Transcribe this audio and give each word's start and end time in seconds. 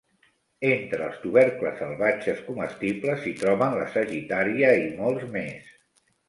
Entre 0.67 1.01
els 1.07 1.19
tubercles 1.25 1.77
salvatges 1.81 2.41
comestibles 2.47 3.21
s'hi 3.27 3.35
troben 3.43 3.77
la 3.81 3.85
sagittaria 3.97 4.73
i 4.87 4.89
molts 5.05 5.29
més. 5.39 5.71